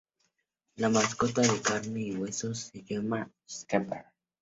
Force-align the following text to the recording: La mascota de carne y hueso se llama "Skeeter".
La 0.77 0.89
mascota 0.89 1.43
de 1.43 1.61
carne 1.61 2.01
y 2.01 2.15
hueso 2.17 2.55
se 2.55 2.81
llama 2.81 3.29
"Skeeter". 3.47 4.05